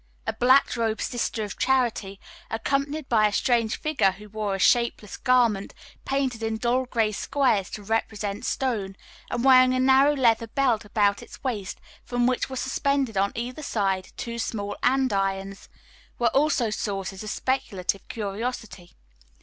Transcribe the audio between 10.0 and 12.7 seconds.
leather belt about its waist from which was